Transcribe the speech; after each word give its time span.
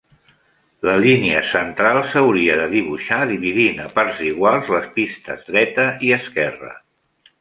La 0.87 0.93
línia 1.01 1.41
central 1.49 1.99
s'hauria 2.13 2.55
de 2.61 2.65
dibuixar 2.73 3.19
dividint 3.33 3.83
a 3.83 3.85
parts 3.99 4.25
iguals 4.31 4.73
les 4.77 4.89
pistes 4.97 5.49
dreta 5.51 5.87
i 6.09 6.11
esquerra. 6.21 6.73